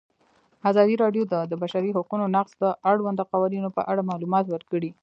ازادي 0.69 0.95
راډیو 1.03 1.23
د 1.31 1.33
د 1.51 1.53
بشري 1.63 1.91
حقونو 1.97 2.25
نقض 2.35 2.51
د 2.63 2.63
اړونده 2.89 3.23
قوانینو 3.31 3.69
په 3.77 3.81
اړه 3.91 4.07
معلومات 4.09 4.45
ورکړي. 4.49 4.89